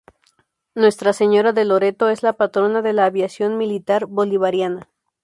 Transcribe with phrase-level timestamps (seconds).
[0.73, 4.89] Nuestra Señora de Loreto, es la Patrona de la Aviación Militar Bolivariana.